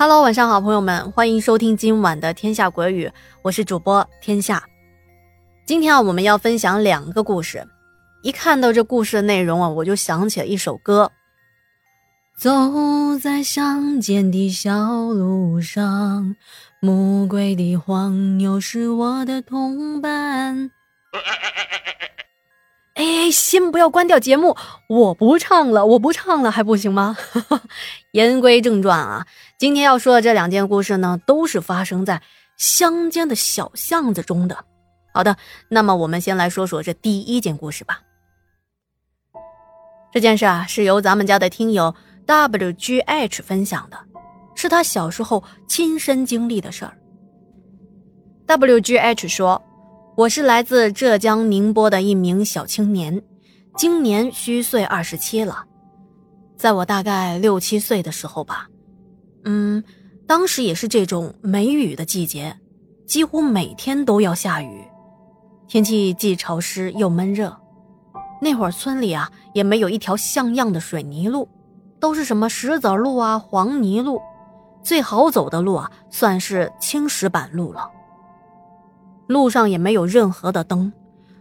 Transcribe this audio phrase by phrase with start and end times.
[0.00, 3.08] Hello，晚上好，朋友们，欢迎收听今晚的《天下鬼语》，
[3.42, 4.62] 我是主播天下。
[5.66, 7.66] 今天啊，我们要分享两个故事。
[8.22, 11.10] 一看到这故事的内容啊，我就想起了一首歌：
[12.36, 12.48] 走
[13.20, 14.72] 在乡间的小
[15.12, 16.36] 路上，
[16.78, 20.70] 暮归的黄牛是我的同伴。
[22.98, 24.56] 哎，先不要关掉节目，
[24.88, 27.16] 我不唱了，我不唱了，还不行吗？
[28.10, 29.24] 言归正传啊，
[29.56, 32.20] 今天要说的这两件故事呢，都是发生在
[32.56, 34.64] 乡间的小巷子中的。
[35.14, 35.36] 好的，
[35.68, 38.00] 那么我们先来说说这第一件故事吧。
[40.12, 41.94] 这件事啊，是由咱们家的听友
[42.26, 43.96] WGH 分享的，
[44.56, 46.98] 是他小时候亲身经历的事儿。
[48.48, 49.62] WGH 说。
[50.18, 53.22] 我是来自浙江宁波的一名小青年，
[53.76, 55.64] 今年虚岁二十七了。
[56.56, 58.66] 在我大概六七岁的时候吧，
[59.44, 59.84] 嗯，
[60.26, 62.58] 当时也是这种梅雨的季节，
[63.06, 64.82] 几乎每天都要下雨，
[65.68, 67.56] 天气既潮湿又闷热。
[68.42, 71.48] 那会儿村里啊也没有一条像样的水泥路，
[72.00, 74.20] 都是什么石子路啊、黄泥路，
[74.82, 77.88] 最好走的路啊算是青石板路了。
[79.28, 80.92] 路上也没有任何的灯，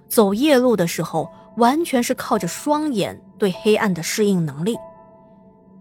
[0.07, 4.77] 走夜路的时候完全是靠着双眼对黑暗的适应能力。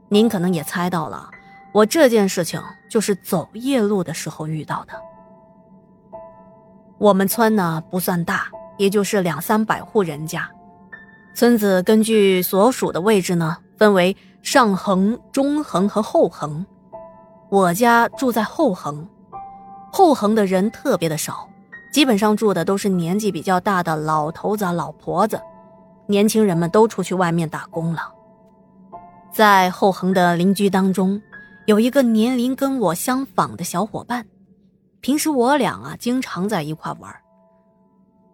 [0.09, 1.29] 您可能也猜到了，
[1.75, 4.95] 我这件事情就是走夜路的时候遇到的。
[6.97, 8.47] 我们村呢不算大，
[8.79, 10.49] 也就是两三百户人家。
[11.35, 16.65] 村子根据所属的位置呢，分为上横、中横和后横。
[17.51, 19.07] 我家住在后横，
[19.93, 21.49] 后横的人特别的少。
[21.97, 25.41] 基本上住的都是年纪比较大的老头子、老婆子，
[26.07, 28.13] 年轻人们都出去外面打工了。
[29.33, 31.19] 在后横的邻居当中，
[31.65, 34.27] 有一个年龄跟我相仿的小伙伴，
[35.01, 37.11] 平时我俩啊经常在一块玩。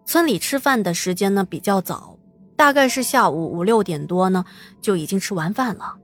[0.05, 2.17] 村里吃饭的时间呢比较早，
[2.57, 4.43] 大概是下午五六点多呢
[4.81, 5.95] 就已经吃完饭了，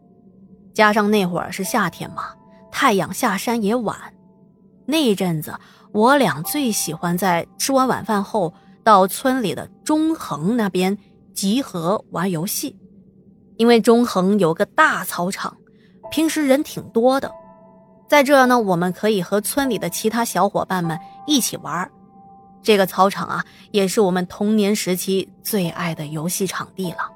[0.73, 2.29] 加上那会儿是夏天嘛，
[2.71, 3.97] 太阳下山也晚，
[4.85, 5.53] 那一阵子。
[5.91, 10.97] 我俩最喜欢在吃完晚饭后到村里的中恒那边
[11.33, 12.77] 集合玩游戏，
[13.57, 15.57] 因为中恒有个大操场，
[16.11, 17.31] 平时人挺多的，
[18.07, 21.89] 在这呢，我们可以和村里的其他小伙伴们一起玩。
[22.61, 27.09] 这个操场啊，也是我们童年时期最爱的游戏场地了。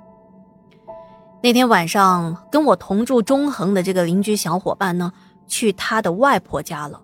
[1.43, 5.11] 那天晚上，跟我同住中恒的这个邻居小伙伴呢，
[5.45, 7.01] 去他的外婆家了。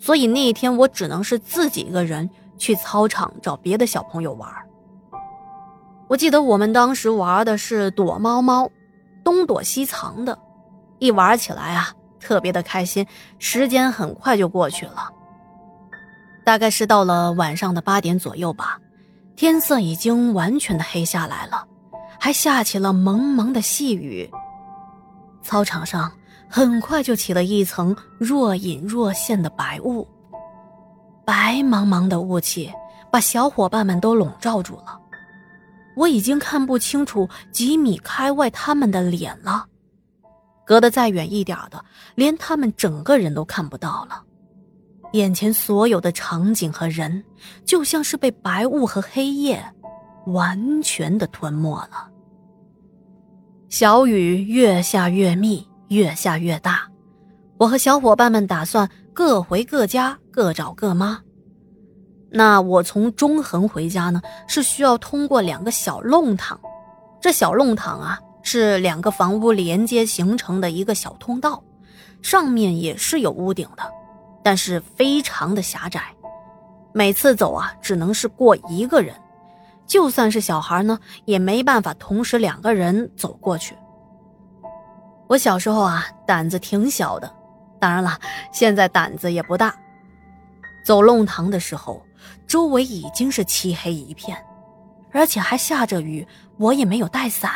[0.00, 4.48] 所以那一天我只能是自己一个人去操场找别的小朋友玩。
[6.08, 8.70] 我记得我们当时玩的是躲猫猫，
[9.22, 10.38] 东躲西藏的，
[10.98, 13.06] 一玩起来啊特别的开心，
[13.38, 15.10] 时间很快就过去了。
[16.44, 18.80] 大概是到了晚上的八点左右吧，
[19.36, 21.66] 天色已经完全的黑下来了，
[22.18, 24.30] 还下起了蒙蒙的细雨。
[25.42, 26.10] 操场上。
[26.48, 30.08] 很快就起了一层若隐若现的白雾，
[31.24, 32.72] 白茫茫的雾气
[33.12, 34.98] 把小伙伴们都笼罩住了。
[35.94, 39.66] 我已经看不清楚几米开外他们的脸了，
[40.64, 44.22] 隔得再远一点的，连他们整个人都看不到了。
[45.12, 47.22] 眼前所有的场景和人，
[47.64, 49.62] 就像是被白雾和黑夜
[50.26, 52.08] 完全的吞没了。
[53.68, 55.67] 小雨越下越密。
[55.88, 56.82] 越下越大，
[57.56, 61.20] 我和小伙伴们打算各回各家，各找各妈。
[62.30, 66.60] 那我从中横回家呢，是需要通过两个小弄堂。
[67.20, 71.62] 这小弄堂啊，是两个房屋连接形成的一个小通道，
[72.20, 73.82] 上面也是有屋顶的，
[74.42, 76.02] 但是非常的狭窄。
[76.92, 79.14] 每次走啊，只能是过一个人，
[79.86, 83.74] 就算是小孩呢，也没办法同时两个人走过去。
[85.28, 87.30] 我小时候啊，胆子挺小的，
[87.78, 88.18] 当然了，
[88.50, 89.74] 现在胆子也不大。
[90.82, 92.02] 走弄堂的时候，
[92.46, 94.42] 周围已经是漆黑一片，
[95.12, 96.26] 而且还下着雨，
[96.56, 97.52] 我也没有带伞，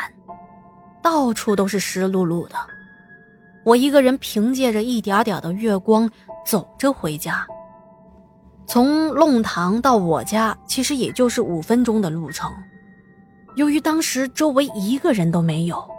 [1.01, 2.55] 到处都是湿漉漉的。
[3.65, 6.07] 我一个人凭借着一点点的月光
[6.45, 7.43] 走着回家。
[8.67, 12.53] 从弄堂到我家，其实也就是五分钟的路程。
[13.55, 15.92] 由于当时周围一个人都没有。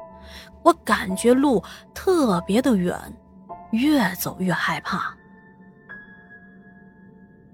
[0.64, 1.62] 我感觉路
[1.94, 2.98] 特别的远，
[3.70, 5.14] 越走越害怕。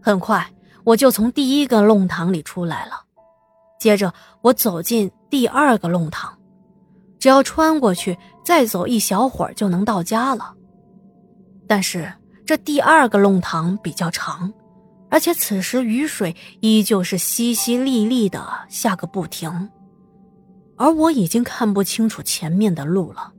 [0.00, 0.48] 很快，
[0.84, 2.92] 我就从第一个弄堂里出来了。
[3.78, 4.12] 接着，
[4.42, 6.38] 我走进第二个弄堂，
[7.18, 10.54] 只要穿过去，再走一小会儿就能到家了。
[11.66, 12.12] 但是，
[12.46, 14.52] 这第二个弄堂比较长，
[15.10, 19.70] 而且此时雨水依旧是淅淅沥沥的下个不停，
[20.80, 23.34] 而我已经看不清楚前面的路了。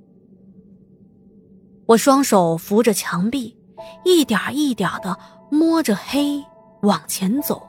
[1.87, 3.57] 我双手扶着墙壁，
[4.05, 5.17] 一点一点的
[5.49, 6.45] 摸着黑
[6.83, 7.67] 往前走。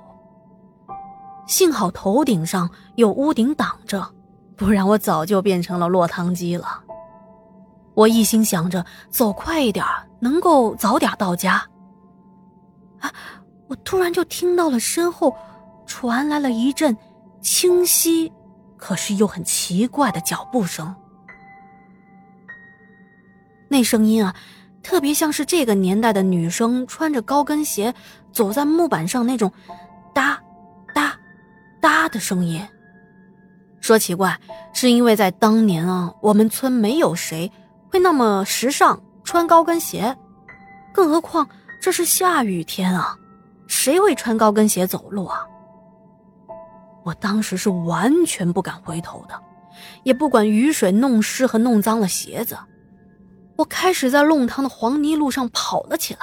[1.47, 4.07] 幸好头顶上有屋顶挡着，
[4.57, 6.85] 不然我早就变成了落汤鸡了。
[7.95, 9.83] 我一心想着走快一点，
[10.21, 11.67] 能够早点到家。
[13.01, 13.11] 啊！
[13.69, 15.35] 我突然就听到了身后
[15.87, 16.95] 传来了一阵
[17.41, 18.31] 清晰，
[18.85, 20.93] 可是又很奇怪的脚步声。
[23.69, 24.35] 那声音啊，
[24.83, 27.95] 特别像是这个年代的女生穿着高跟鞋
[28.33, 29.53] 走在木板上那种
[30.13, 30.37] 哒
[30.93, 31.17] 哒
[31.81, 32.61] 哒的声音。
[33.81, 34.37] 说奇怪，
[34.73, 37.51] 是因为在当年啊，我们村没有谁。
[37.89, 40.17] 会那么时尚穿高跟鞋，
[40.93, 41.49] 更何况
[41.81, 43.17] 这是下雨天啊，
[43.69, 45.47] 谁会穿高跟鞋走路啊？
[47.05, 49.35] 我当时是完全不敢回头的，
[50.05, 52.57] 也不管雨水弄湿和弄脏了鞋子，
[53.57, 56.21] 我开始在弄堂的黄泥路上跑了起来。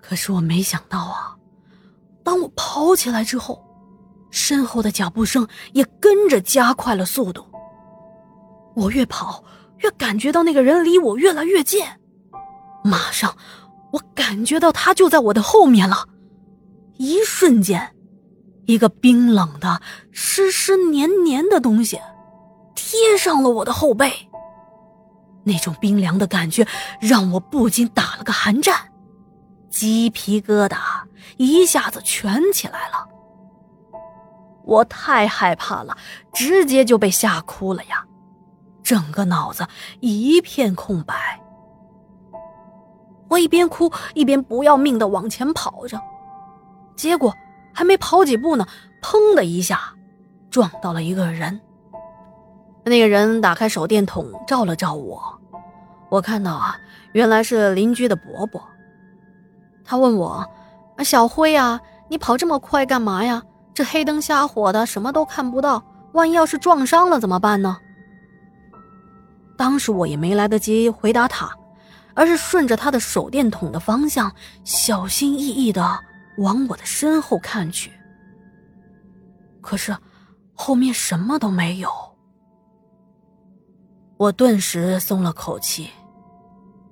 [0.00, 1.36] 可是我没想到啊，
[2.22, 3.64] 当我跑起来之后，
[4.30, 7.44] 身后的脚步声也跟着加快了速度。
[8.74, 9.44] 我越跑。
[9.82, 11.82] 越感觉到那个人离我越来越近，
[12.84, 13.34] 马上，
[13.94, 16.06] 我感觉到他就在我的后面了。
[16.98, 17.96] 一瞬间，
[18.70, 19.80] 一个冰冷的、
[20.12, 22.00] 湿湿黏黏的东西
[22.76, 24.12] 贴上了我的后背。
[25.42, 26.66] 那种冰凉的感觉
[27.00, 28.76] 让我不禁打了个寒战，
[29.70, 30.76] 鸡皮疙瘩
[31.36, 33.08] 一下子全起来了。
[34.64, 35.96] 我太害怕了，
[36.32, 38.04] 直接就被吓哭了呀！
[38.84, 39.66] 整个脑子
[39.98, 41.40] 一片空白，
[43.28, 46.00] 我一边哭一边不要命的往前跑着，
[46.94, 47.34] 结果
[47.72, 48.66] 还没跑几步呢，
[49.02, 49.80] 砰的一下
[50.50, 51.60] 撞到了一个人。
[52.84, 55.22] 那个人打开手电筒照了照我，
[56.08, 56.76] 我看到啊，
[57.12, 58.62] 原来是邻居的伯伯。
[59.84, 60.44] 他问我
[61.04, 63.42] ：“小辉啊，你跑这么快干嘛呀？
[63.74, 65.82] 这黑灯瞎火的，什么都看不到，
[66.12, 67.76] 万一要是撞伤了怎么办呢？”
[69.56, 71.50] 当时我也没来得及回答他，
[72.14, 74.32] 而是顺着他的手电筒的方向，
[74.64, 75.98] 小心翼翼的
[76.40, 77.92] 往我的身后看去。
[79.60, 79.96] 可是，
[80.54, 81.90] 后面什么都没有。
[84.16, 85.88] 我顿时松了口气。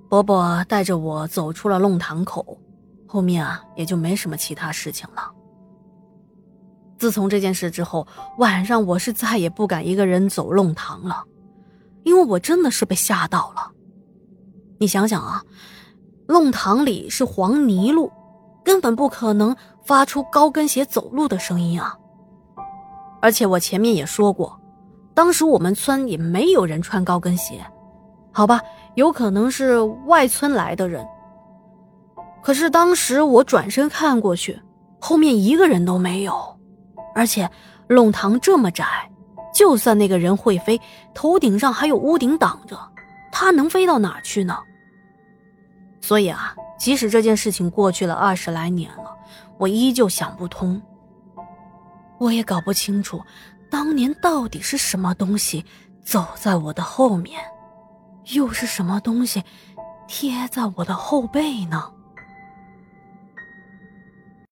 [0.07, 2.57] 伯伯带着我走出了弄堂口，
[3.05, 5.31] 后面啊也就没什么其他事情了。
[6.97, 8.07] 自从这件事之后，
[8.39, 11.23] 晚上我是再也不敢一个人走弄堂了。
[12.03, 13.71] 因为我真的是被吓到了，
[14.79, 15.43] 你想想啊，
[16.27, 18.11] 弄堂里是黄泥路，
[18.63, 21.95] 根本不可能发出高跟鞋走路的声音啊。
[23.21, 24.59] 而且我前面也说过，
[25.13, 27.65] 当时我们村也没有人穿高跟鞋，
[28.31, 28.61] 好吧，
[28.95, 31.05] 有可能是外村来的人。
[32.41, 34.57] 可是当时我转身看过去，
[34.99, 36.33] 后面一个人都没有，
[37.13, 37.49] 而且
[37.87, 38.85] 弄堂这么窄。
[39.51, 40.79] 就算那个人会飞，
[41.13, 42.79] 头顶上还有屋顶挡着，
[43.31, 44.57] 他能飞到哪去呢？
[45.99, 49.15] 所以啊，即使这件事情过去了二十来年了，
[49.57, 50.81] 我依旧想不通。
[52.17, 53.21] 我也搞不清楚，
[53.69, 55.65] 当年到底是什么东西
[56.01, 57.41] 走在我的后面，
[58.33, 59.43] 又是什么东西
[60.07, 61.91] 贴在我的后背呢？